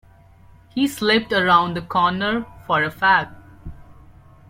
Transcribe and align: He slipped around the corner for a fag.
He 0.69 0.87
slipped 0.87 1.31
around 1.31 1.75
the 1.75 1.83
corner 1.83 2.43
for 2.65 2.81
a 2.83 2.89
fag. 2.89 3.29